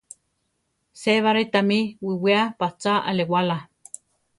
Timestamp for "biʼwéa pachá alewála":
2.03-3.57